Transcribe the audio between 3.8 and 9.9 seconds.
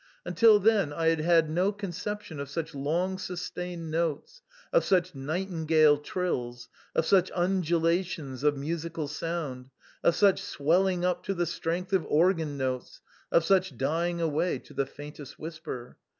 notes, of such nightingale trills, of such undulations of musical sound,